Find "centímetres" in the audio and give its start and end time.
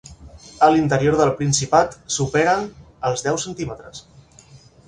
3.45-4.05